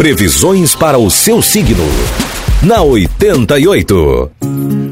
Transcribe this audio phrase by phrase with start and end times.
[0.00, 1.84] Previsões para o seu signo.
[2.62, 4.30] Na 88.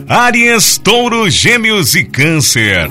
[0.06, 2.90] Áries, Touro, Gêmeos e Câncer.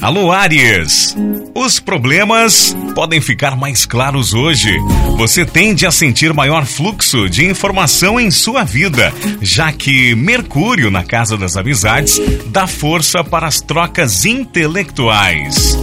[0.00, 1.16] Alô, Áries.
[1.52, 4.72] Os problemas podem ficar mais claros hoje.
[5.16, 9.12] Você tende a sentir maior fluxo de informação em sua vida,
[9.42, 12.20] já que Mercúrio, na casa das amizades,
[12.52, 15.76] dá força para as trocas intelectuais.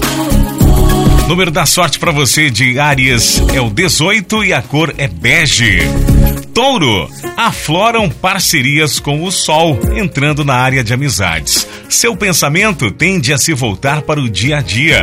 [1.28, 5.80] Número da sorte para você de Áries é o 18 e a cor é bege.
[6.54, 11.68] Touro, afloram parcerias com o Sol, entrando na área de amizades.
[11.90, 15.02] Seu pensamento tende a se voltar para o dia a dia.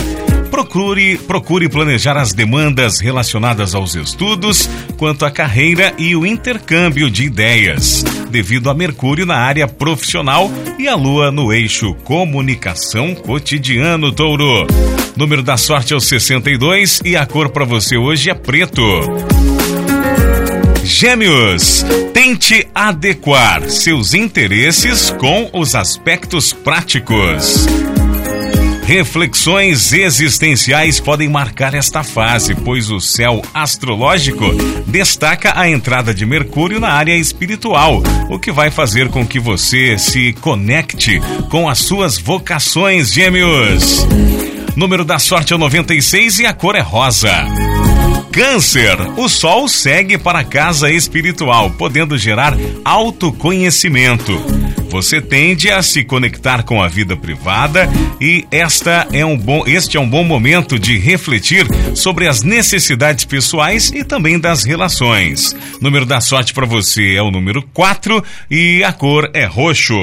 [0.51, 7.25] Procure, procure planejar as demandas relacionadas aos estudos, quanto à carreira e o intercâmbio de
[7.25, 14.67] ideias, devido a Mercúrio na área profissional e a Lua no eixo comunicação cotidiano, Touro.
[15.17, 18.83] Número da sorte é o 62 e a cor para você hoje é preto.
[20.83, 27.67] Gêmeos, tente adequar seus interesses com os aspectos práticos.
[28.91, 34.53] Reflexões existenciais podem marcar esta fase, pois o céu astrológico
[34.85, 39.97] destaca a entrada de Mercúrio na área espiritual, o que vai fazer com que você
[39.97, 44.05] se conecte com as suas vocações, Gêmeos.
[44.75, 47.47] Número da sorte é o 96 e a cor é rosa.
[48.33, 54.60] Câncer, o Sol segue para a casa espiritual, podendo gerar autoconhecimento.
[54.91, 57.89] Você tende a se conectar com a vida privada
[58.21, 63.25] e esta é um bom, este é um bom momento de refletir sobre as necessidades
[63.25, 65.55] pessoais e também das relações.
[65.81, 70.03] Número da sorte para você é o número 4 e a cor é roxo.